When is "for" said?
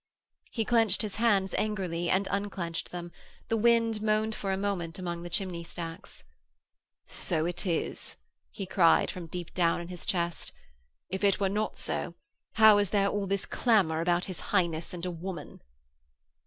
4.33-4.51